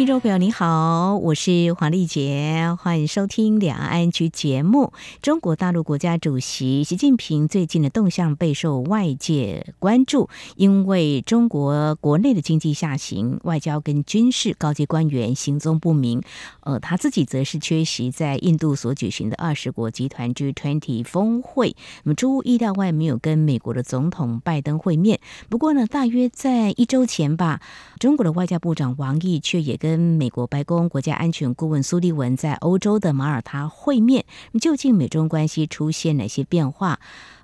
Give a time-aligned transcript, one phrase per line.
[0.00, 4.94] 听众朋友，你好，我是黄丽杰，欢迎收听两岸 ING 节目。
[5.20, 16.22] 中国大陆国家主席习近平最近的动向备受外界关注，因为中国国内的经济下行，外交跟军事高级官员行踪不明。
[16.60, 25.20] 呃，他自己则是缺席在印度所举行的二十国集团 G20 峰会，那么出乎意料外没有跟美国的总统拜登会面。
[25.50, 27.60] 不过呢，大约在一周前吧，
[27.98, 34.24] 中国的外交部长王毅却也跟跟美国白宫国家安全顾问苏利文在欧洲的马耳他会面，
[34.60, 37.00] 究竟美中关系出现哪些变化？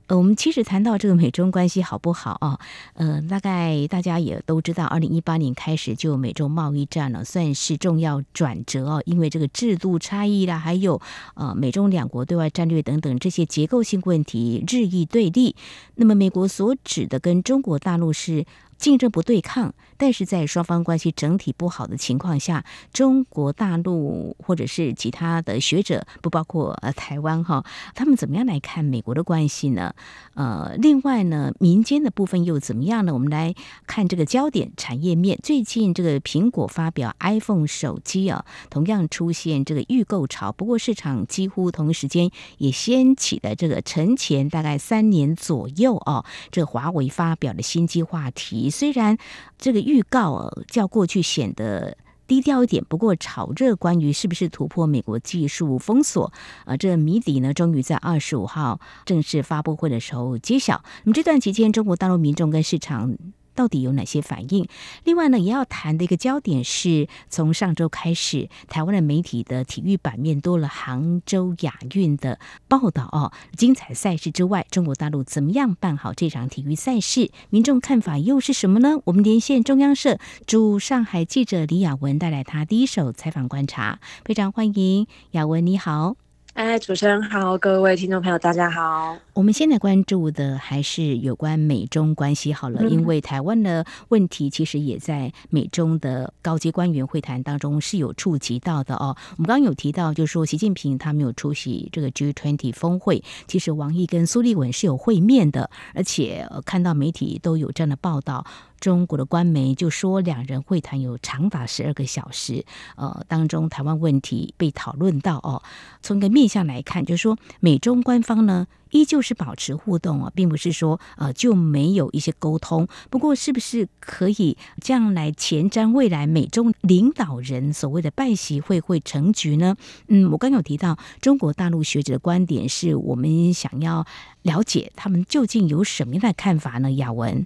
[0.07, 2.61] 呃，我们其实谈到这个美中关系好不好啊？
[2.95, 9.03] 呃，大概大家也都知道，二零一八年开始就美中贸易战了，算是重要转折哦。
[9.07, 11.01] 因为这个制度差异啦，还有
[11.35, 15.57] 呃美中两国对外战略等等这些结构性问题日益对立。
[15.97, 18.47] 那么美国所指的跟中国大陆是。
[18.79, 29.95] 竞争不对抗，但是在双方关系整体不好的情况下，中国大陆或者是其他的学者，不包括呃台湾哈，他们怎么样来看美国的关系呢？
[30.35, 33.15] 呃，另外呢，民间的部分又怎么样呢？
[33.15, 33.55] 我们来
[33.87, 48.66] 看这个焦点产业面，最近这个苹果发表 iPhone 手机啊，同样出现这个预购潮，不过市场几乎同时间也掀起了这个沉潜大概三年左右啊，这华为发表的新机话题。
[48.71, 49.17] 虽然
[49.59, 56.33] 这个预告较过去显得低调一点，不过炒热关于是不是突破美国技术封锁
[56.65, 60.83] 呃，这谜底呢，终于在二十五号正式发布会的时候揭晓。
[61.05, 63.17] 那么这段期间，中国大陆民众跟市场。
[63.57, 64.69] 到底有哪些反应？
[65.03, 73.33] 另外呢，也要谈的一个焦点是，从上周开始，台湾的媒体的体育版面多了杭州亚运的报道哦。
[73.57, 77.31] 精彩赛事之外，中国大陆怎么样办好这场体育赛事？
[77.51, 79.01] 民众看法又是什么呢？
[79.07, 83.99] 我们连线中央社驻上海记者李雅文，带来他第一手采访观察。
[84.25, 86.26] 非常欢迎雅文，你好。
[86.57, 89.15] 哎，主持人好，各位听众朋友，大家好。
[89.35, 99.15] 我们现在关注的还是有关美中关系好了，因为台湾的问题其实也在美中的高级官员会谈当中是有触及到的哦。
[99.33, 108.47] 我们刚刚有提到，就是说习近平他没有出席这个 G20 峰会，其实王毅跟苏立文是有会面的，而且看到媒体都有这样的报道。
[108.87, 112.65] 中国的官媒就说，两人会谈有长达十二个小时，
[112.95, 115.61] 呃，当中台湾问题被讨论到哦。
[116.05, 122.87] 从一个面向来看，就是说美中官方呢依旧是保持互动啊，并不是说呃就没有一些沟通。
[123.11, 129.75] 不过，是不是可以这样来前瞻未来美中领导人所谓的拜习会会成局呢？
[130.07, 134.07] 嗯，我刚有提到中国大陆学者的观点，是我们想要
[134.43, 136.93] 了解他们究竟有什么样的看法呢？
[136.93, 137.45] 雅文。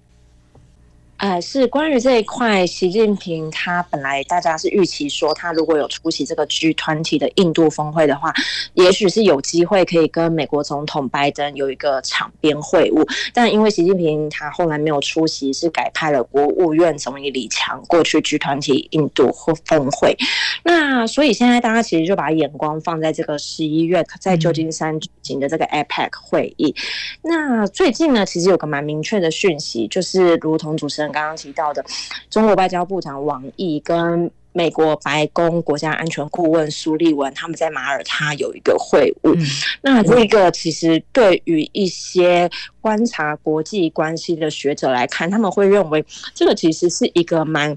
[1.21, 8.33] 呃，是关于这一块，习近平他本来大家是预期说，他如果有出席这个 G 团体的印度峰会的话，
[8.73, 13.07] 也许是有机会可以跟美国总统拜登有一个场边会晤。
[13.35, 19.31] 但因为习近平他后来没有出席，是改派了国务院总理李强过去 G 团体印度
[19.67, 20.17] 峰会。
[20.65, 26.75] 那所以现在大家其实就把眼光放在这个十一月在旧金山举行的这个 APEC 会议。
[27.21, 31.10] 那最近呢，其实有个蛮明确的讯息，就是如同主持人。
[31.11, 31.85] 刚刚提到的，
[32.29, 39.35] 中国外交部长王毅跟美国白宫国家安全顾问苏利文，他们在马耳他有一个会晤。
[39.35, 39.47] 嗯、
[39.83, 42.51] 那这个其实对于一些
[42.81, 46.05] 观察国际关系的学者来看，他们会认为
[46.35, 47.77] 这个其实是一个蛮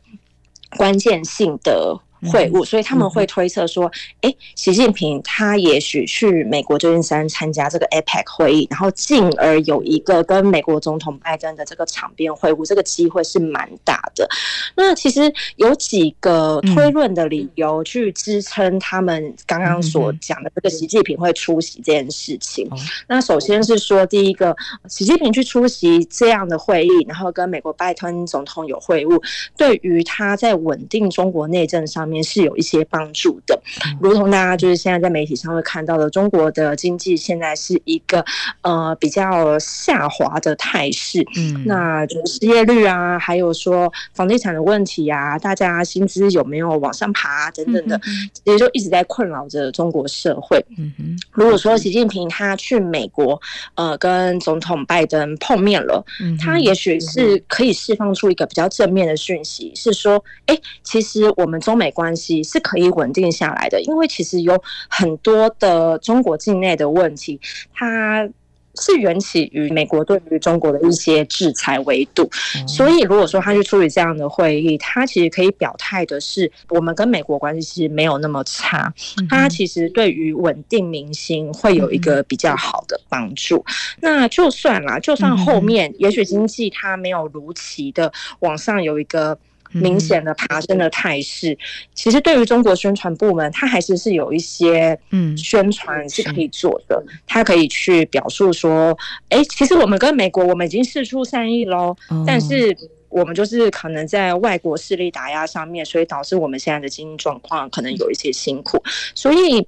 [0.77, 1.99] 关键性的。
[2.31, 3.91] 会晤，所以他们会推测说，
[4.21, 14.27] 哎，习近平他也许去美国旧金山参加这个 APEC 会议，然后进而有一个跟美国总统拜登的这个场边会晤，这个机会是蛮大的。
[14.75, 22.69] 那其实有几个推论的理由去支撑他们刚刚所讲的这个习近平会出席这件事情。
[23.07, 24.55] 那首先是说，第一个，
[24.87, 29.21] 习近平去出席这样的会议，然后跟美国拜登总统有会晤，
[29.57, 32.12] 对于他在稳定中国内政上面。
[32.21, 33.59] 是有一些帮助的，
[34.01, 38.23] 如同大家就是现在在媒体上会看到的，中国的经济现在是一个
[38.61, 47.99] 呃比较下滑的态势，嗯，那就是失业率啊，还有说房地产的问题啊，大家薪资有没有往上爬啊，等等的，
[48.43, 50.63] 也就一直在困扰着中国社会。
[50.77, 53.39] 嗯哼，如果说习近平他去美国，
[53.75, 56.03] 呃，跟总统拜登碰面了，
[56.39, 67.39] 他也许是可以释放出一个比较正面的讯息，是说，哎，其实我们中美关关系是可以稳定下来的，因为其实有很多的中国境内的问题，
[67.73, 68.29] 它。
[68.75, 72.27] 是缘起于美国对于中国的一些制裁维度，
[72.67, 78.91] 所以如果说他去处理这样的会议，他其实可以表态的是，我们跟美国关系其实没有那么差，
[79.29, 83.63] 他其实对于稳定民心会有一个比较好的帮助。
[84.01, 89.37] 那就算啦，就算后面也许经济它没有如期的往上有一个。
[89.73, 91.57] 明显的爬升的态势，
[91.93, 95.37] 其实对于中国宣传部门，它还是是有一些嗯。
[95.37, 98.97] 宣传是可以做的，它可以去表述说，
[99.29, 102.75] 哎，其实我们跟美国我们已经事出善意喽，但是
[103.09, 108.81] 我们就是可能在外国势力打压上面，所以导致我们现在的经济状况可能有一些辛苦，
[109.13, 109.67] 所以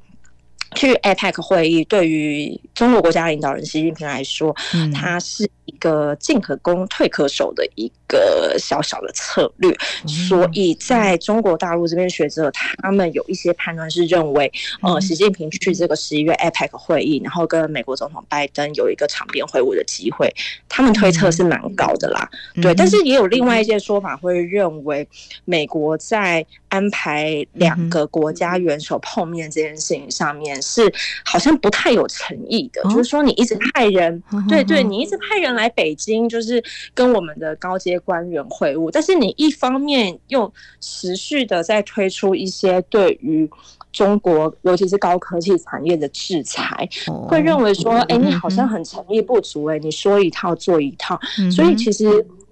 [0.73, 4.55] 去 APEC 会议对于中国国家领导人习近平来说，
[4.93, 5.49] 他是。
[5.65, 9.75] 一个进可攻退可守的一个小小的策略，
[10.05, 14.49] 所以在中国大陆这边学者他们有一些判断是认为，
[14.83, 20.31] 呃，习近平去这个十一月 APEC 会议，然后跟美国总统拜登有一个场边会晤的机会，
[20.69, 22.29] 他们推测是蛮高的啦。
[22.61, 25.07] 对，但是也有另外一些说法会认为，
[25.45, 30.81] 美国在安排两个国家元首碰面这件事情上面是
[31.25, 35.55] 好像不太有诚意的，就是说你一直派人， 对对，你一直派人。
[35.55, 36.61] 来北京就是
[36.93, 43.49] 跟我们的高阶官员会晤，但是你一方面又持续的在推出一些对于
[43.93, 46.89] 中国，尤其是高科技产业的制裁，
[47.29, 51.17] 会认为说，哎，你好像很诚意不足，哎，你说一套做一套，
[51.49, 52.05] 所以其实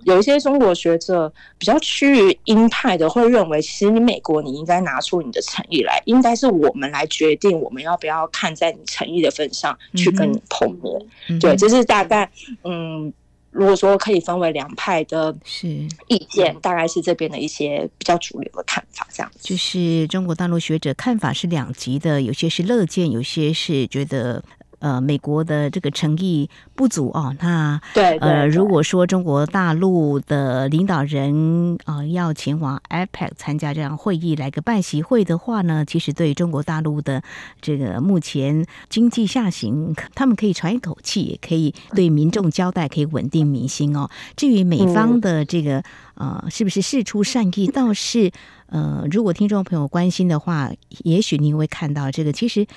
[0.06, 11.40] 有一些中国学者比较趋于鹰派的，会认为，其实你美国你应该拿出你的诚意来，应该是我们来决定我们要不要看在你诚意的份上去跟你碰面。
[11.40, 12.30] 对，这是大概，
[12.64, 13.12] 嗯，
[13.52, 15.36] 如果说可以分为两派的
[16.08, 19.40] 意见，大概是这边的一些比较主流的看法，这样子。
[19.42, 24.44] 就是中国大陆学者看法是两极的，有些是乐见，有些是觉得。
[24.84, 37.24] 呃，美国的这个诚意不足哦，那对，呃，如果说中国大陆的领导人啊、呃、要前往 APEC 参加这样会议，来个拜席会的话呢，其实对中国大陆的
[37.62, 44.10] 这个目前经济下行，他们可以喘一口气，也可以对民众交代，可以稳定民心哦。
[44.36, 45.82] 至于美方的这个
[46.16, 48.30] 呃，是不是事出善意，倒是
[48.68, 50.72] 呃，如果听众朋友关心的话，
[51.06, 52.68] 也许您会看到这个，其实。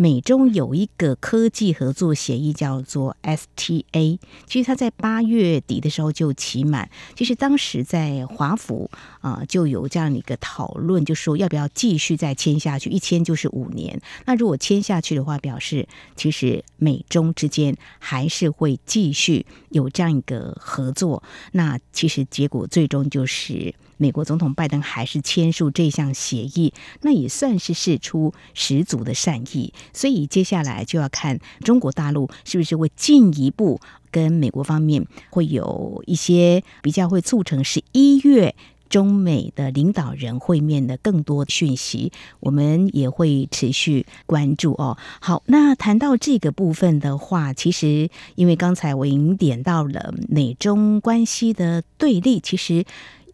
[0.00, 4.18] 美中有一个科技合作协议，叫做 STA。
[4.46, 6.90] 其实它在八月底的时候就期满。
[7.14, 12.88] 其实当时在华府啊，就有这样的一个讨论，就说要不要继续再签下去。
[12.88, 14.00] 一签就是五年。
[14.24, 15.86] 那如果签下去的话，表示
[16.16, 21.22] 其实美中之间还是会继续有这样一个合作。
[21.52, 23.74] 那其实结果最终就是。
[24.00, 29.74] 美国总统拜登还是签署这项协议，那也算是释出十足的善意。
[29.92, 33.78] 所以接下来就要看中国大陆是不是会进一步
[34.10, 38.54] 跟美国方面会有一些比较，会促成十一月
[38.88, 42.10] 中美的领导人会面的更多讯息，
[42.40, 44.96] 我们也会持续关注哦。
[45.20, 52.86] 好，那谈到这个部分的话，其实因为刚才我已经点到了美中关系的对立，其实。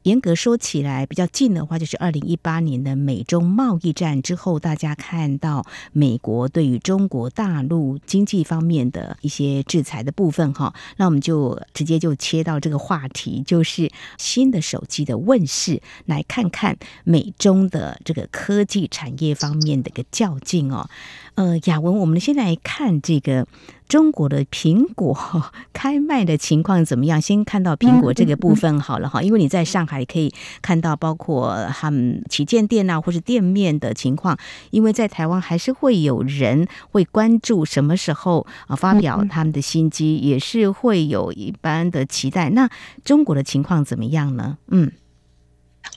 [0.07, 20.89] 严格说起来，比较近的话，就是二零一八年的美中贸易战之后，大家看到美国对于中国大陆经济方面的一些制裁的部分，哈，那我们就直接就切到这个话题，就是新的手机的问世，来看看美中的这个科技产业方面的一个较劲哦。
[21.37, 23.47] 呃，雅文，我们先来看这个。
[23.89, 25.17] 中国的苹果
[25.73, 27.21] 开卖的情况怎么样？
[27.21, 34.37] 先看到苹果这个部分好了哈，因为你在上海可以看到包括他们旗舰店啊，或是店面的情况。
[34.73, 42.51] 因为在台湾还是会有人会关注什么时候啊发表他们的新机，也是会有一般的期待。
[42.51, 42.69] 那
[43.05, 44.59] 中国的情况怎么样呢？
[44.67, 44.91] 嗯，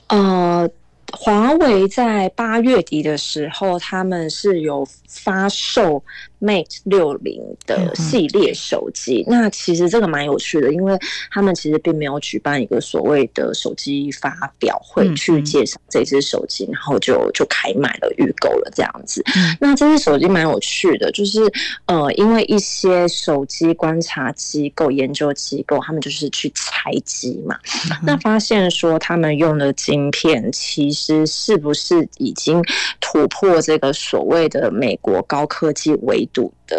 [0.06, 0.70] 呃。
[1.12, 6.02] 华为在八月底的时候，他们是有发售
[6.40, 9.24] Mate 六零的系列手机。
[9.26, 10.98] 那其实这个蛮有趣的，因为
[11.30, 19.22] 他们其实并没有举办一个所谓的手机发表会去介绍这只手机，然后就就开卖了预购了这样子。
[19.60, 21.40] 那这只手机蛮有趣的，就是
[21.86, 27.58] 呃，因为一些手机观察机构、研究机构，他们就是去拆机嘛，
[28.04, 31.00] 那发现说他们用的晶片其实。
[31.00, 32.62] 是是不是已经
[33.00, 36.78] 突破这个所谓的美国高科技围堵的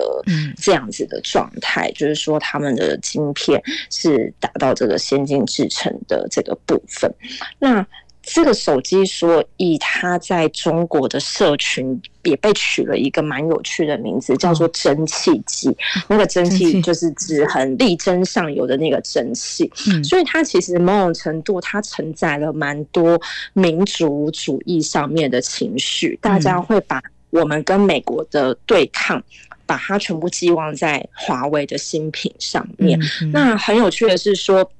[0.57, 1.91] 这样子的状态？
[1.93, 7.13] 就是说，他们的晶片是达到这个先进制程的这个部分。
[7.59, 7.85] 那
[8.23, 15.69] 这个手机，所以它在中国的社群也被取了一个蛮有趣的名字，叫做“蒸汽机”。
[16.05, 19.71] 哦、那个“蒸汽”就是指很力争上游的那个蒸汽。
[19.87, 23.19] 嗯、所以它其实某种程度，它承载了蛮多
[23.53, 26.15] 民族主义上面的情绪。
[26.21, 27.01] 大家会把
[27.31, 29.21] 我们跟美国的对抗，
[29.65, 32.99] 把它全部寄望在华为的新品上面。
[32.99, 34.71] 嗯嗯、那很有趣的是说。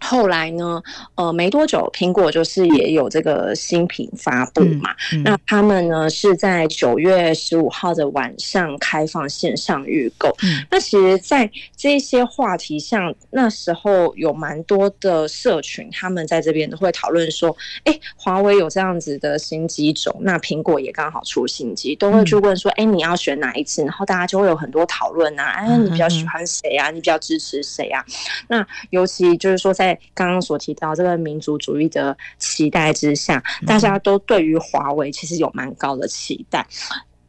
[0.00, 0.82] 后来呢，
[1.16, 4.92] 呃，没多久，苹果就是也有这个新品发布嘛。
[5.12, 10.28] 嗯嗯、那他们呢是在九月十五号的晚上开放线上预购。
[10.42, 25.44] 嗯、那其实，在这些话题上，那时候有蛮多的社群，他们在这边都会讨论说：“哎、欸，华为有这样子的新机种，那苹果也刚好出新机，都会去问说：‘哎、欸，你要选哪一支？’然后大家就会有很多讨论啊。
[25.44, 26.90] 哎，你比较喜欢谁啊？
[26.90, 28.04] 你比较支持谁啊？
[28.46, 29.87] 那尤其就是说在。
[29.88, 36.66] 在刚刚所提到这个民族主义的期待之下，大家都对于华为其实有蛮高的期待。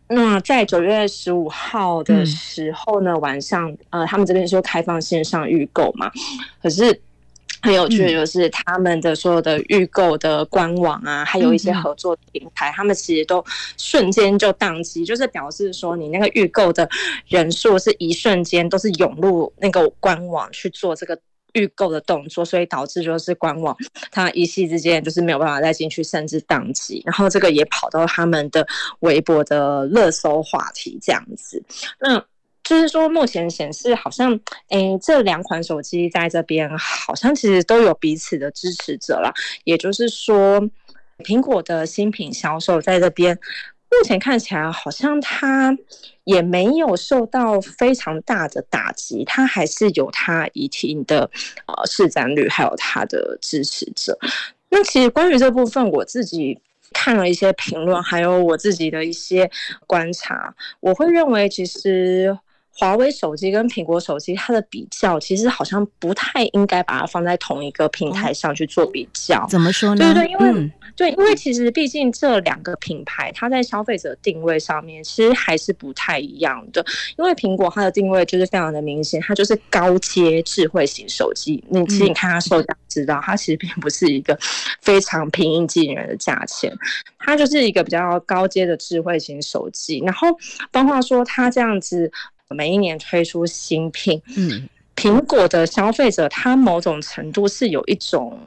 [0.07, 6.11] 那在九月十五号的时候呢，晚上呃，他们这边说开放线上预购嘛，
[6.61, 6.99] 可是
[7.61, 13.45] 很有趣的就是他们的所有的预购的官网啊，还有一些合作平台，他们其实都
[13.77, 16.89] 瞬间就宕机，就是表示说你那个预购的
[17.27, 21.19] 人数是一瞬间都是涌入那个官网去做这个。
[21.53, 23.75] 预购的动作，所以导致就是官网
[24.11, 27.01] 它一夕之间就是没有办法再进去，甚至宕机。
[27.05, 28.65] 然后这个也跑到他们的
[28.99, 31.63] 微博的热搜话题这样子。
[31.99, 32.23] 那
[32.63, 34.33] 就是说，目前显示好像，
[34.67, 39.33] 哎、欸，这两款手机在这边好像其实都有彼此的支持者啦。
[39.63, 40.61] 也就是说，
[41.19, 43.37] 苹果的新品销售在这边。
[43.91, 45.77] 目前看起来好像他
[46.23, 51.29] 也没有受到非常大的打击，他还是有他一定的
[51.67, 54.17] 呃市占率，还有他的支持者。
[54.69, 56.61] 那其实关于这部分，我自己
[56.93, 59.49] 看了一些评论，还有我自己的一些
[59.87, 62.37] 观察，我会认为其实。
[62.71, 69.45] 华为手机跟苹果手机，它的比较其实好像不太应该把它放在同一个平台上去做比较。
[69.49, 69.97] 怎么说呢？
[69.97, 76.85] 对对对，因为、嗯、对，因为其实毕竟这两个品牌，它在消费者定位上面其实还是不太一样的。
[77.17, 81.61] 因为苹果它的定位就是非常的明显，它就是高阶智慧型手机。
[81.67, 84.39] 你其实你看它售价，知道它其实并不是一个
[84.81, 86.73] 非常平易近人的价钱，
[87.17, 90.01] 它就是一个比较高阶的智慧型手机。
[90.05, 90.29] 然后，
[90.71, 92.09] 包括说它这样子。
[92.55, 98.39] 每一年推出新品，嗯，苹果的消费者他某种程度是有一种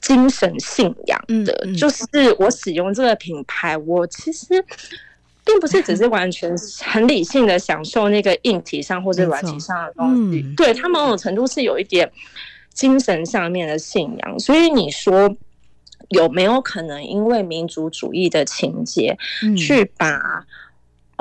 [0.00, 1.72] 精神信仰的，嗯。
[1.72, 2.06] 嗯、就是
[2.38, 4.46] 我使用这个品牌，我其实
[5.44, 12.10] 并不是只是完全很理性的享受那个硬体上或者软体上的东西，嗯、对他某种程度是有一点
[12.72, 15.30] 精神上面的信仰，所以你说
[16.08, 19.14] 有没有可能因为民族主义的情节
[19.58, 20.46] 去把？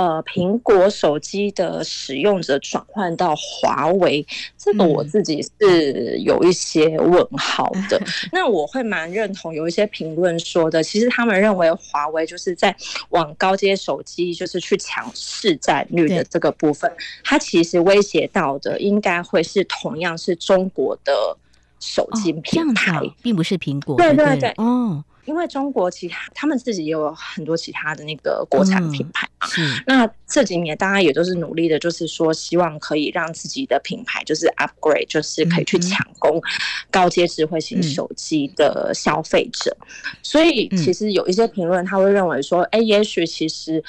[0.01, 4.25] 呃，苹果手机的使用者转换到华为，
[4.57, 7.97] 这个我自己是有一些问号的。
[8.01, 12.75] 嗯、那我会蛮认同有一些评论说的，其实他们认为华为就是在
[13.09, 16.91] 往高阶手机就是去抢市占率的这个部分，
[17.23, 21.37] 它其实威胁到的应该会是同样是中国的
[21.79, 23.97] 手机品牌，哦、并不是苹果。
[23.97, 25.03] 对对对，哦。
[25.25, 36.41] 因为中国其他他们自己也有很多其他的那个国产品牌嘛，嗯、那这几年大家也都是努力的，就是说希望可以让自己的品牌就是 upgrade，就是可以去抢攻
[36.89, 39.75] 高阶智慧型手机的消费者。
[39.79, 43.83] 嗯、所以其实有一些评论他会认为说，哎、欸，也许其实。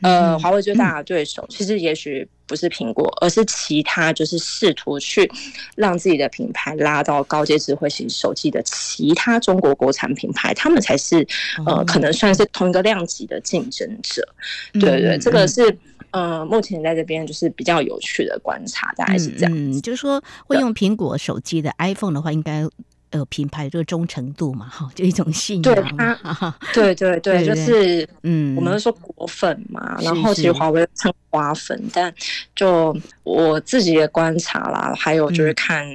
[0.00, 5.30] 呃，华为最大的对手其实也许不是苹果，而是其他就是试图去
[5.76, 11.24] 让自己的品牌拉到高阶智慧型手机的其他中国国产品牌，他们才是
[11.66, 14.26] 呃可能算是同一个量级的竞争者。
[14.72, 15.78] 对对对，这个是
[16.10, 19.52] 呃目前在这边就是比较有趣的观察，大概是这样。
[19.54, 22.66] 嗯，就是说会用苹果手机的 iPhone 的话，应该。
[23.10, 25.74] 呃，品牌这个忠诚度嘛，哈，就一种信仰。
[25.74, 32.12] 对他，对对对，就是嗯，我们说果粉嘛，然后其实华为称花粉，但
[32.54, 35.86] 就我自己的观察啦，还有就是看。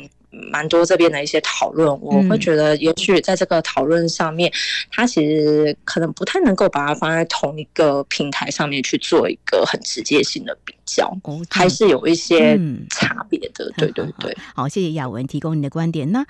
[0.52, 4.52] 蛮多这边的一些讨论，我会觉得，也许在这个讨论上面，
[4.90, 11.16] 它其实可能不太能够把它放在同一个平台上面去做一个很直接性的比较，
[11.52, 13.72] 还是有一些差别的。
[13.78, 16.12] 对对对，好，谢谢雅文提供你的观点。
[16.12, 16.26] 那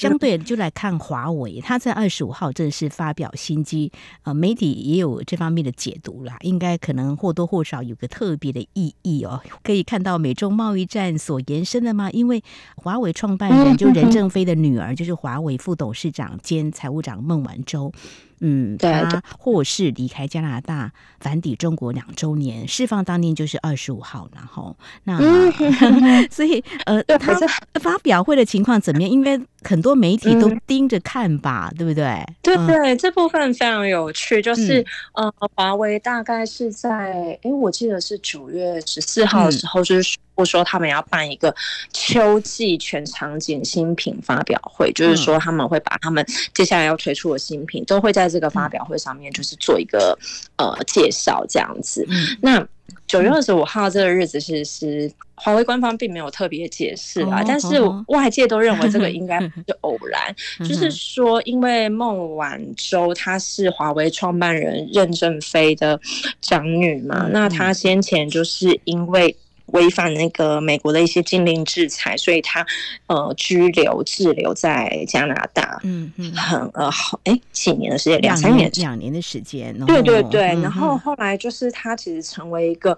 [0.00, 3.92] 相对就来看华为，他在二十五号正式发表新机，
[4.22, 9.42] 呃，媒体也有这方面的解读啦，应该可能或多或少有个特别的意义哦。
[9.62, 12.10] 可以看到美中贸易战所延伸的吗？
[12.12, 12.42] 因为
[12.76, 17.92] 华为创办人就任正非的女儿，就是华为副董事长兼财务长孟晚舟。
[18.40, 27.34] 嗯，他获释离开加拿大，返抵中国两周年，释放当天就是二十五号，然后那、嗯、 所以呃，他
[27.80, 29.10] 发表会的情况怎么样？
[29.10, 32.24] 因为很多媒体都盯着看吧，嗯、对不对？
[32.42, 34.80] 对对，这部分非常有趣，就是、
[35.14, 40.16] 嗯、呃，华为大概是在，哎，我记得是九月十四号的时候，就是。
[40.44, 41.54] 嗯说他们要办一个
[41.92, 50.18] 秋季全场景新品发表会，就是说他们会把他们接下来要推出的新品都会在这个发表会上面，就是做一个
[50.56, 52.06] 呃介绍这样子。
[52.40, 52.66] 那
[53.06, 60.34] 九月二十五号这个日子，其实是华为官方并没有特别解释啊，但是外界都认为这个应该不是 偶然，
[60.68, 66.00] 就是说因为孟晚舟她是华为创办人任正非的
[66.40, 69.36] 长女嘛，那她先前就是因为。
[69.72, 72.64] 违反那个美国的一些禁令制裁，所以他
[73.06, 82.96] 呃拘留滞留在加拿大，嗯嗯，很呃好哎几年的时间，两三年两年的时间，对对对，然后后来就是他其实成为一个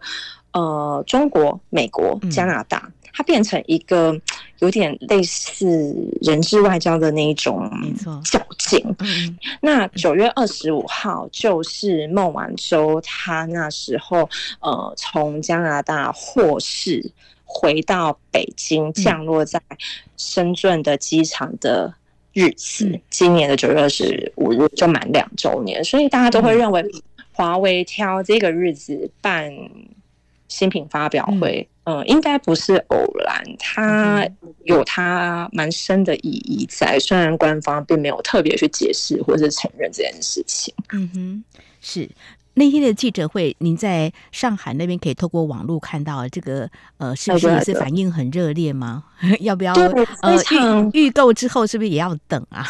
[0.53, 2.91] 呃中国、美国、加拿大。
[3.13, 4.19] 它变成一个
[4.61, 7.71] 有点类似人质外交的那一种
[8.25, 8.83] 较劲。
[9.61, 14.29] 那九月二十五号就是孟晚舟他那时候
[14.61, 17.11] 呃从加拿大获释
[17.45, 19.61] 回到北京降落在
[20.17, 21.93] 深圳的机场的
[22.33, 26.83] 日子，今年的九月二十五日就满两周年，所以大家都会认为
[27.35, 29.53] 华为挑这个日子办
[30.53, 31.67] 新品发表会。
[31.85, 34.25] 嗯，应该不是偶然，它
[34.67, 36.97] 有它蛮深的意义在。
[37.01, 40.73] 虽然官方并没有特别去解释或者承认这件事情。
[40.93, 41.45] 嗯哼，
[41.81, 42.09] 是
[42.55, 49.03] 那天的记者会，您在上海那边可以透过网络看到这个，呃，是不是也是反应很热烈吗？
[49.41, 50.37] 要不要呃
[50.93, 52.65] 预预购之后是不是也要等啊？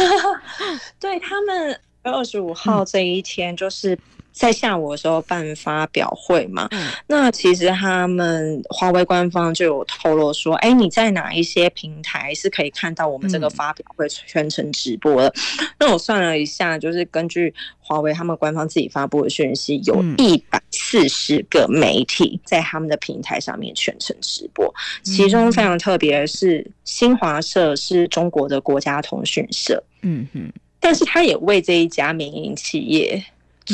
[1.00, 3.98] 对他们二十五号这一天就是。
[4.32, 6.68] 在下午的时候办发表会嘛，
[7.06, 15.34] 那其实他们华为官方就有透露说，哎，你在哪一些平台是可以看到我们这个发表会全程直播的？
[15.78, 25.50] 那我算了一下，就是根据华为他们官方自己发布的讯息，有一百四十个媒体在他们的平台上面全程直播，其中。
[25.50, 33.22] 非常特别的是新华社是中国的国家通讯社，嗯哼，但是他也为这一家民营企业。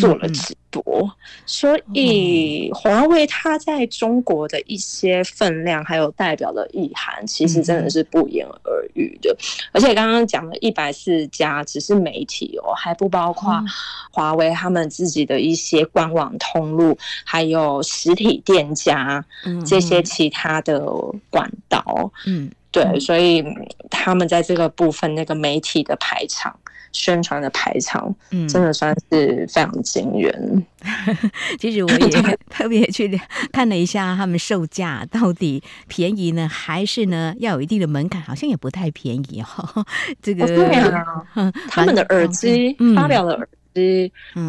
[0.01, 1.11] 做了直播，
[1.45, 9.37] 所以华为它在中国的一些分量还有代表的意涵，其实真的是不言而喻的。
[9.73, 13.63] 而且刚刚讲了一百四十家只是媒体哦，还不包括
[14.11, 19.25] 华为他们自己的一些官网通路，还有实体店家
[19.67, 20.85] 这些其他的
[21.31, 22.11] 管道。
[22.27, 23.45] 嗯，对，所以
[23.91, 26.59] 他们在这个部分那个媒体的排场。
[26.97, 30.65] 宣传的排场，嗯，真的算是非常惊人。
[31.61, 31.99] 其实我也
[32.49, 33.21] 特别去
[33.53, 38.23] 看了一下，他们售价到底便宜呢，还是呢要有一定的门槛？
[38.23, 39.85] 好像也不太便宜哦。
[40.23, 43.49] 这个，对啊，他们的耳机发表了耳。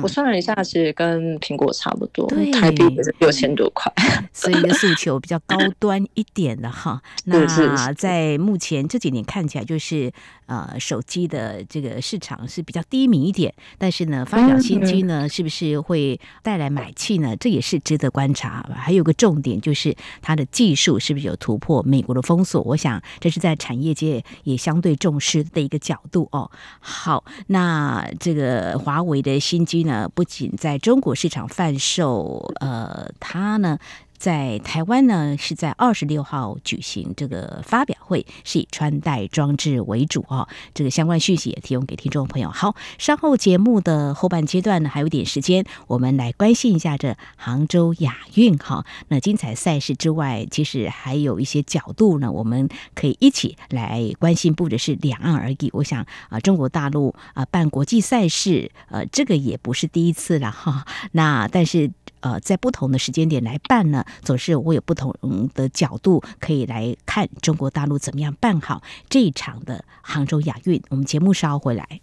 [0.01, 3.91] 我算了一下，其实跟苹果差不多，对台币也是六千多块，
[4.33, 7.01] 所以诉求比较高端一点的哈。
[7.25, 10.11] 那在目前这几年看起来，就是
[10.45, 17.35] 呃手机的这个市场是比较低迷一点，但是呢，发表新机呢，是不是会带来买气呢？
[17.35, 18.65] 这也是值得观察。
[18.73, 22.61] 还有个重点就是它的技术是不是有突破美国的封锁？
[22.61, 26.49] 我想这是在产业界也相对重视的一个角度哦。
[26.79, 29.16] 好，那这个华为。
[29.17, 33.79] 你的新机呢，不仅在中国市场贩售，呃，它呢。
[34.17, 40.47] 在台湾呢，是在二十六号举行这个发表会，是以穿戴装置为主哦。
[40.73, 42.49] 这个相关讯息也提供给听众朋友。
[42.49, 48.85] 好，稍后节目的后半阶段呢，还有点时间，我们来关心一下这杭州亚运哈。
[49.09, 55.69] 那精彩赛事之外，其实还有一些角度呢，我们可以一起来关心，不只是两岸而已。
[55.73, 60.85] 我想啊，中国大陆啊办国际赛事，呃，这个也不是第一次了哈。
[61.11, 61.91] 那但是。
[62.27, 65.15] 呃，在不同的时间点来办呢，总是我有不同
[65.53, 70.81] 的角度可以来看中国大陆怎么样办好这一场的杭州亚运。
[70.89, 72.01] 我们节目稍回来。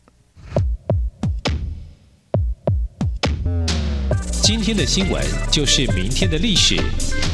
[4.42, 6.76] 今天的新闻就是明天的历史，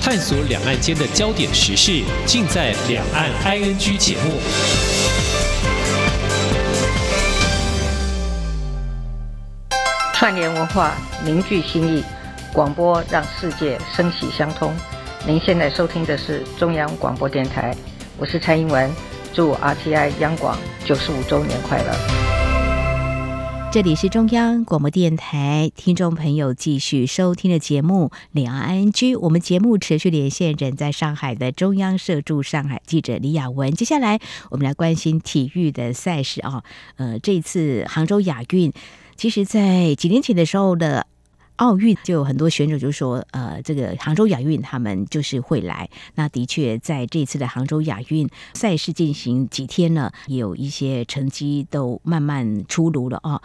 [0.03, 4.33] 探索两岸间的焦点时事，尽在《两岸 ING》节目。
[10.13, 10.93] 串联文化，
[11.25, 12.03] 凝聚心意。
[12.53, 14.75] 广播让世界声息相通。
[15.25, 17.73] 您现在收听的是中央广播电台，
[18.19, 18.91] 我是蔡英文，
[19.33, 21.95] 祝 RTI 央广九十五周年快乐。
[23.73, 29.15] 这里是中央广播电台，听众朋友继续收听的节目《两岸 ING》。
[29.21, 33.73] 我们节目持续连线人在上海的中央社驻上海记者李雅文。
[33.73, 34.19] 接下来，
[34.51, 36.65] 我们来关心体育的赛事啊。
[36.97, 38.73] 呃，这次杭州亚运，
[39.15, 41.07] 其实在几年前的时候的
[41.61, 45.89] 奥运，就有很多选手就说，呃，这个杭州亚运他们就是会来。
[46.15, 53.43] 那的确，在这次的杭州亚运赛事进行几天了，也有一些成绩都慢慢出炉了啊。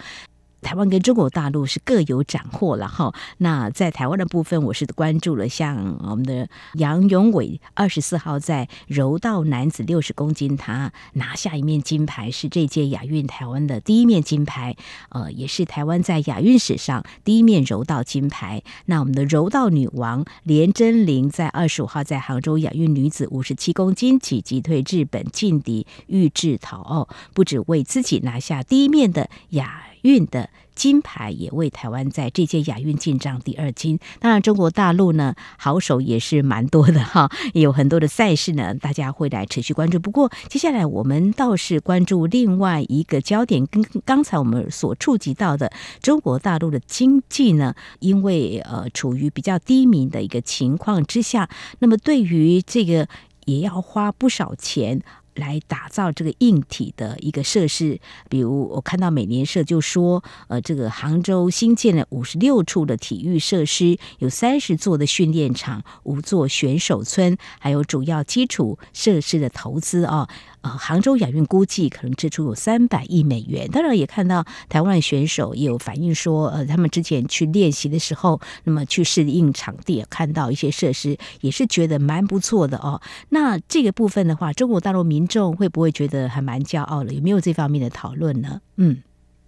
[0.66, 3.14] 台湾跟中国大陆是各有斩获了哈。
[3.38, 14.76] 那在台湾的部分，我是关注了像我们的杨永伟二十四号在柔道男子六十公斤，他拿下一面金牌，是这届亚运台湾的第一面金牌，
[15.10, 18.64] 呃，也是台湾在亚运史上第一面柔道金牌。
[18.88, 29.84] 那我们的柔道女王连珍玲在二十五号在杭州亚运女子五十七公斤级击退日本劲敌玉置桃奥，不止为自己拿下第一面的亚。
[30.06, 34.00] 运的金牌也为台湾在这届亚运进账第二金。
[34.20, 39.98] 当然，中国大陆呢，好手也是蛮多的哈， 也有很多的赛事呢，大家会来持续关注。
[39.98, 53.08] 不过，接下来我们倒是关注另外一个焦点，跟刚才我们所触及到的中国大陆的经济呢，因为呃处于比较低迷的一个情况之下，那么对于这个
[53.46, 55.02] 也要花不少钱。
[55.36, 70.28] 来打造这个硬体的一个设施，比如我看到美联社就说，呃，这个杭州新建了五十六处的体育设施，有三十座的训练场，五座选手村，还有主要基础设施的投资啊。
[70.66, 73.70] 呃，杭州亚运估计可能支出有三百亿美元。
[73.70, 83.00] 当然，也看到台湾选手也有反映说，呃，他们之前去练习的时候，那么去适应场地，看到一些设施，也是觉得蛮不错的哦。
[83.30, 87.14] 那这个部分的话，中国大陆民众会不会觉得还蛮骄傲的？
[87.14, 88.60] 有没有这方面的讨论呢？
[88.78, 89.04] 嗯。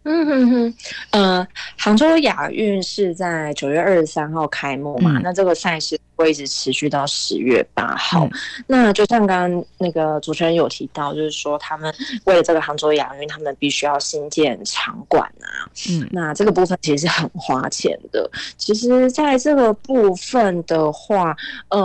[0.09, 0.73] 嗯哼哼，
[1.11, 8.25] 呃，杭州亚运是在九月二十三号开幕嘛，嗯、那这个赛事会一直持续到十月八号。
[8.25, 8.31] 嗯、
[8.67, 11.93] 那就像刚刚那个主持人有提到，就是说他们
[12.23, 15.67] 为了这个杭州亚运，他们必须要新建场馆啊。
[15.89, 18.31] 嗯，那这个部分其实是很花钱的。
[18.55, 21.35] 其实，在这个部分的话，
[21.67, 21.81] 嗯、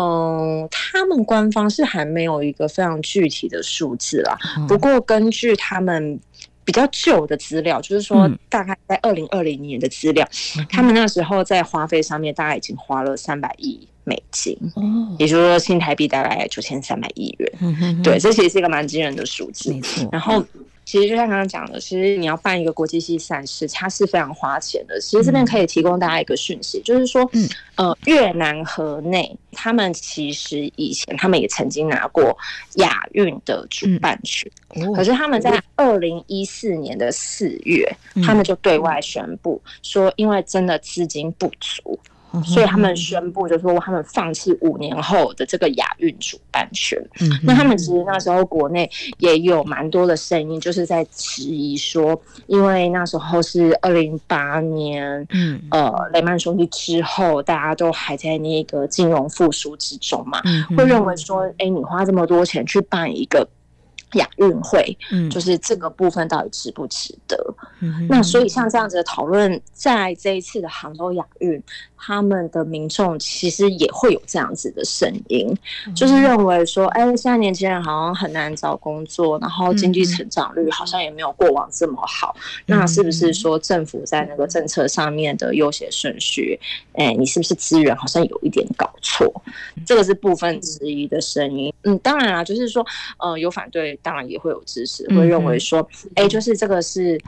[0.63, 4.39] 呃，他们官方是还没有一个非常具体的数字啦。
[4.59, 6.21] 嗯、不过，根据他们。
[6.65, 14.83] 比较旧的资料，就是说大概在二零二零年的资料，嗯、他们那时候在花费上面大概已经花了三百亿美金，哦，
[15.19, 18.03] 也就是说新台币大概九千三百亿元，嗯、哼哼。
[18.03, 19.75] 对，这其实是一个蛮惊人的数字，
[20.11, 20.45] 然后。
[20.93, 25.01] 其实就像刚刚讲的，其实你要办一个国际性赛事，它是非常花钱的。
[25.01, 32.37] 其实这边可以提供大家一个讯息，嗯、就是说，嗯，呃，越南河内他们其实以前他们也曾经拿过
[32.75, 34.53] 亚运的主办权，
[34.95, 41.99] 可是他们在二零一四年的四月，嗯、他们就对外宣布说，因为真的资金不足。
[42.45, 46.99] 所以他们宣布，就是说他们放弃五年后的这个亚运主办权。
[47.21, 60.41] 嗯，那他们其实那时候国内也有蛮多的声音，就是在质疑说，因为那时候是二零零八年，嗯，呃，雷曼兄弟之后，大家都还在那个金融复苏之中嘛，
[60.77, 63.47] 会认为说，哎，你花这么多钱去办一个。
[64.17, 67.35] 亚运会，嗯，就是这个部分到底值不值得？
[67.83, 71.63] 嗯，那所以像这样子的讨论，在这一次的杭州亚运，
[71.97, 75.55] 他们的民众其实也会有这样子的声音，
[75.95, 82.35] 就是认为说，哎，现在年轻人好像很难找工作，然后经济成长率好像也没有过往这么好，
[82.67, 86.59] 那是不是说政府在那个政策上面的优先顺序，
[86.95, 89.31] 哎，你是不是资源好像有一点搞错？
[89.85, 91.73] 这个是部分质疑的声音。
[91.83, 92.85] 嗯，当然啦，就是说，
[93.19, 93.99] 呃，有反对。
[94.03, 97.21] 当然也会有支持，会认为说，哎、就是这个是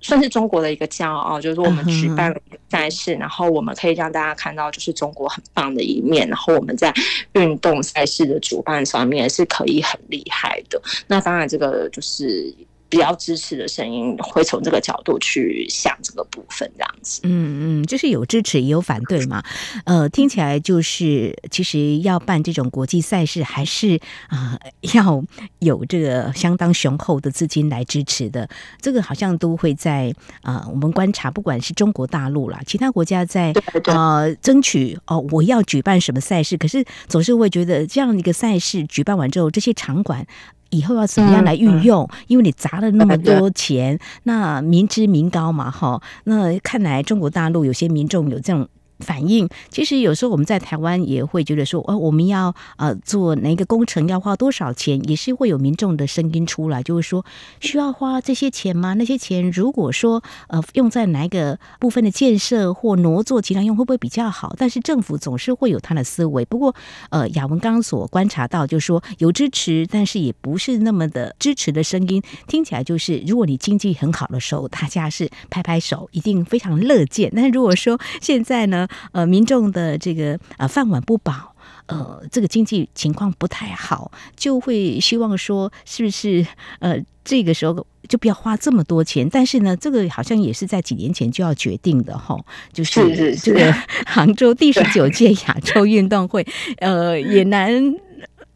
[0.00, 6.92] 算是中国的一个骄傲，就是说我们举办了一个赛事，嗯、然后我们可以让大家看到就是中国很棒的一面，然后我们在
[7.32, 10.80] 运动赛事的主办上面是可以很厉害的。
[11.06, 12.54] 那当然，这个就是。
[12.90, 17.20] 比较支持的声音会从这个角度去想这个部分，这样子。
[17.22, 19.42] 嗯嗯，就是有支持也有反对嘛。
[19.84, 25.22] 呃，听起来就是其实要办这种国际赛事，还是啊、呃、要
[25.60, 28.48] 有这个相当雄厚的资金来支持的。
[28.80, 33.52] 这个好像都会在啊、呃，我们观察，不管是中国大陆啦，其他国家在
[33.84, 40.26] 呃争取哦，我要举办什么赛事，可是总是会觉得这样一个赛事举办完之后，这些场馆。
[40.70, 42.08] 以后要怎么样来运用？
[42.26, 46.00] 因为你砸了那么多钱，那民脂民膏嘛，哈。
[46.24, 48.68] 那看来中国大陆有些民众有这种。
[49.00, 57.24] 反应其实有时候我们在台湾也会觉得说，哦，我们要呃做哪一个工程要花多少钱，也是会有民众的声音出来，就是说
[57.60, 58.94] 需要花这些钱吗？
[58.94, 64.54] 那些钱如果说呃用在哪一个部分的建设或挪作其他用，会不会比较好？
[64.58, 66.44] 但是政府总是会有他的思维。
[66.44, 66.74] 不过
[67.10, 77.32] 呃，雅文刚刚所观察到，就是说有支持，但是也不是那么的支持的声音，听起来就是如果你经济很好的时候，大家是拍拍手，一定非常乐见。
[77.34, 78.88] 但是如果说现在呢？
[79.12, 81.54] 呃，民众的这个呃饭碗不保，
[81.86, 86.46] 呃，这个经济情况不太好，就会希望说，是不是
[86.78, 89.28] 呃这个时候就不要花这么多钱？
[89.30, 92.38] 但是呢，这个好像也是在几年前就要决定的哈，
[92.72, 93.72] 就是这个
[94.06, 96.46] 杭州第十九届亚洲运动会，
[96.78, 97.94] 呃，也难。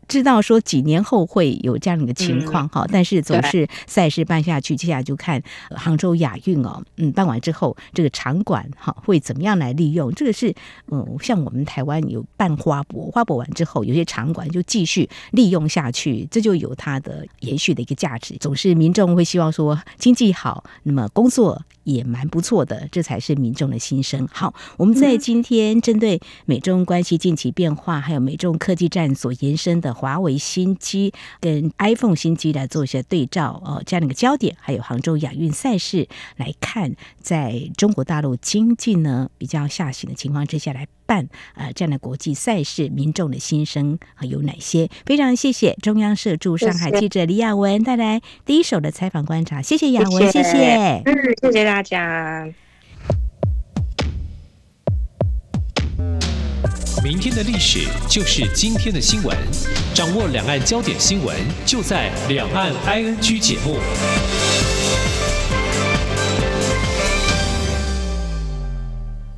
[0.09, 10.13] 知道说几年后会有这样的一个情况哈，嗯、但是总是赛事办下去，接下来就看杭州亚运哦，嗯，办完之后这个场馆哈会怎么样来利用？
[10.15, 10.55] 这个是
[10.91, 18.37] 嗯，像我们台湾有办花博，花博完之后有些场馆就继续利用下去，这就有它的延续的一个价值。
[18.39, 24.29] 总是民众会希望说经济好，那么工作也蛮不错的，这才是民众的心声。
[24.31, 29.95] 好，我们在今天针对美中关系近期变化，还有美中科技战所延伸的。
[29.95, 44.89] 华为新机跟 iPhone 新机来做一些对照哦，这样的一个焦点，还有杭州亚运赛事来看，在中国大陆经济呢比较下行的情况之下来办呃这样的国际赛事，民众的心声有哪些？
[45.07, 52.49] 非常谢谢中央社驻上海记者李亚文带来第一手的采访观察，谢谢亚文，谢谢，谢谢，嗯，谢谢大家。
[57.03, 59.37] 明天的历史就是今天的新闻，
[59.93, 61.37] 掌握两岸焦点新闻
[61.67, 63.77] 就在《两岸 ING》节目。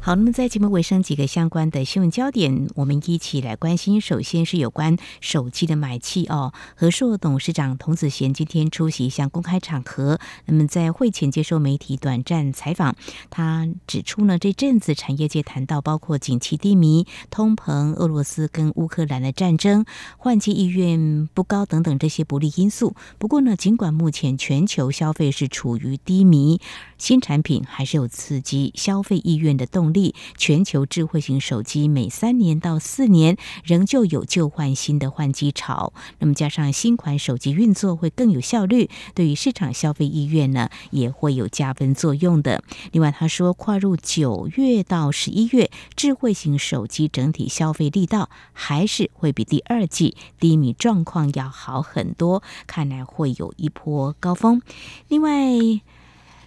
[0.07, 4.01] 好，那么在节目尾声，几个相关的新闻焦点，我们一起来关心。
[4.01, 6.53] 首先是有关手机的买气哦。
[6.77, 12.95] 和硕董事长童子贤今天出席一项公开场合，那么在会前接受媒体短暂采访，
[13.31, 19.85] 他指出呢，这阵子产业界谈到包括景气低迷、通膨、俄罗斯跟乌克兰的战争、
[20.19, 22.95] 换机意愿不高等等这些不利因素。
[23.19, 26.61] 不过呢，尽管目前全球消费是处于低迷，
[26.97, 29.96] 新产品还是有刺激消费意愿的动力。
[29.97, 42.63] 力全球智慧型手机每三年到四年仍旧有旧换新的换机潮，那么加上新款手机运作会更有效率，对于市场消费意愿呢也会有加分作用的。
[42.93, 54.61] 另外，他说跨入九月到十一月，智慧型手机整体消费力道还是会比第二季低迷状况要好很多，看来会有一波高峰。
[55.09, 55.31] 另外。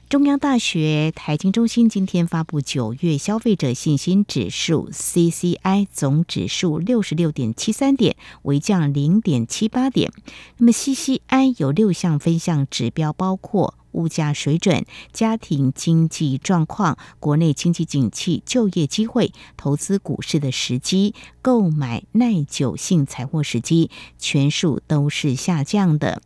[0.10, 10.12] 中央大学财经中心今天发布九月消费者信心指数 （CCI） 总指数六十六点七三点，为降零点七八点。
[10.58, 13.76] 那么 CCI 有六项分项指标，包括。
[13.92, 26.22] 物价水准、家庭经济状况、国内经济景气、就业机会、投资股市的时机、购买耐久性财货时机，全数都是下降的。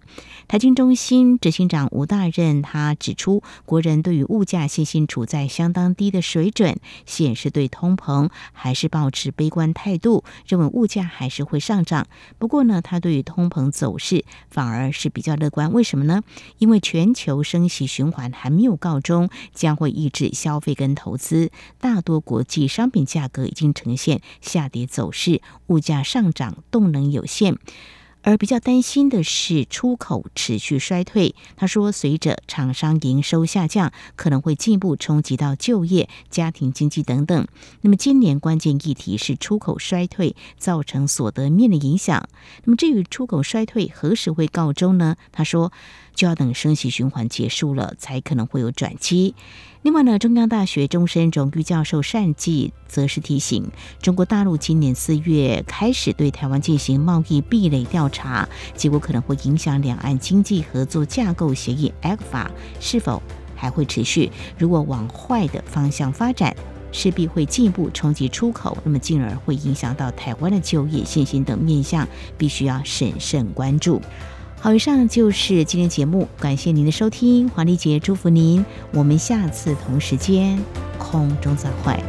[0.48, 12.08] 台经中心执行长吴大任他指出，国人对于物价信心处在相当低的水准，显示对通膨还是保持悲观态度，认为物价还是会上涨。
[12.38, 15.72] 不过呢，他对于通膨走势反而是比较乐观。
[15.72, 16.22] 为什么呢？
[16.58, 21.52] 因为全球升息循环还没有告终，将会抑制消费跟投资。
[21.80, 27.60] 大多国际商品价格已经呈现下跌走势，物价上涨动能有限。
[28.26, 31.36] 而比较担心的是出口持续衰退。
[31.58, 37.46] 他说，随着厂商营收下降，可能会进一步冲击到就业、家庭经济等等。
[37.82, 42.28] 那么今年关键议题是出口衰退造成所得面的影响。
[42.64, 45.18] 那么至于出口衰退何时会告终呢？
[45.34, 45.74] 他说，
[46.14, 49.36] 就要等升息循环结束了，才可能会有转机。
[49.82, 53.70] 另外呢，中央大学终身荣誉教授单霁则是提醒，
[54.02, 62.48] 中国大陆今年四月开始对台湾进行贸易壁垒调查，结果可能会影响两岸经济合作架构协议 （ECFA）
[62.80, 63.22] 是否
[63.56, 64.32] 还会持续。
[64.58, 66.56] 如果往坏的方向发展，
[66.94, 74.00] 势必会进一步冲击出口，那么进而会影响到台湾的就业信心等面向，必须要审慎关注。
[74.64, 80.58] 好，以上就是今天节目，感谢您的收听，华丽姐祝福您，我们下次同时间
[80.98, 82.02] 空中再会。